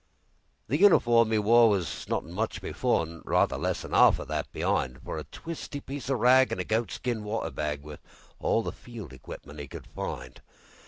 [0.67, 4.99] The uniform 'e woreWas nothin' much before, An' rather less than 'arf o' that be'ind,
[5.05, 7.99] For a twisty piece o' ragAn' a goatskin water bagWas
[8.39, 10.41] all the field equipment 'e could find.